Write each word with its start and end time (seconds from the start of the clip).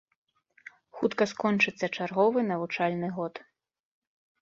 Хутка 1.01 1.23
скончыцца 1.33 1.85
чарговы 1.99 2.47
навучальны 2.51 3.15
год. 3.19 3.33